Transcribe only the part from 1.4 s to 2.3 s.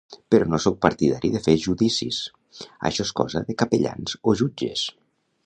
fer judicis: